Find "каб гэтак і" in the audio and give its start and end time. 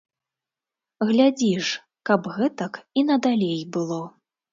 2.11-3.05